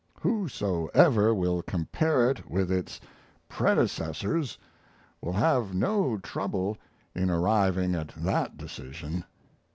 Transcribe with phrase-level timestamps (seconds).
[0.21, 2.99] Whosoever will compare it with its
[3.47, 4.57] predecessors
[5.21, 6.79] will have no trouble
[7.13, 9.23] in arriving at that decision.